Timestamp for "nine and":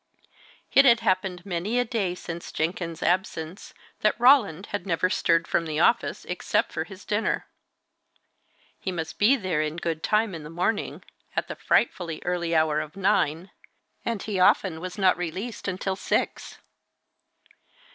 12.97-14.23